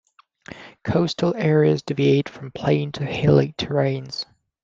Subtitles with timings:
[0.83, 4.25] Coastal areas deviate from plain to hilly terrains.